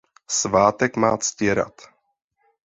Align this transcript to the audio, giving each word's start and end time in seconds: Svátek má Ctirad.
Svátek 0.27 0.95
má 0.97 1.17
Ctirad. 1.17 1.73